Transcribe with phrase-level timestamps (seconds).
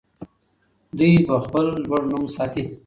[0.97, 2.63] دوی به خپل لوړ نوم ساتي.